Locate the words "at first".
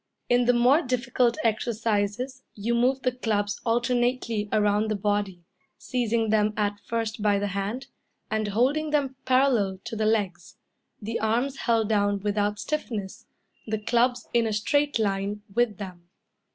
6.57-7.21